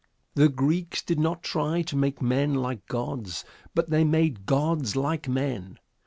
The 0.33 0.49
Greeks 0.49 1.03
did 1.03 1.19
not 1.19 1.43
try 1.43 1.83
to 1.83 1.95
make 1.95 2.23
men 2.23 2.55
like 2.55 2.87
gods, 2.87 3.45
but 3.75 3.91
they 3.91 4.03
made 4.03 4.47
gods 4.47 4.95
like 4.95 5.29
men. 5.29 5.77